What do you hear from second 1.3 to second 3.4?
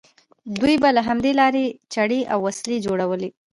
لارې چړې او وسلې جوړولې.